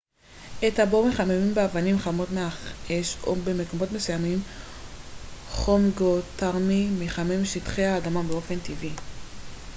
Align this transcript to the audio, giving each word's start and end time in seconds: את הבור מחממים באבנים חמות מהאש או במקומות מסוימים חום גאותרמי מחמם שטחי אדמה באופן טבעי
את 0.67 0.79
הבור 0.79 1.07
מחממים 1.09 1.53
באבנים 1.53 1.99
חמות 1.99 2.29
מהאש 2.29 3.17
או 3.23 3.35
במקומות 3.35 3.91
מסוימים 3.91 4.39
חום 5.49 5.91
גאותרמי 5.97 6.87
מחמם 6.99 7.45
שטחי 7.45 7.97
אדמה 7.97 8.23
באופן 8.23 8.59
טבעי 8.59 8.91